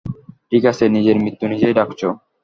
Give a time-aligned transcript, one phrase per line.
[0.49, 2.07] ঠিকাছে নিজের মৃত্যু নিজেই ডাকছো!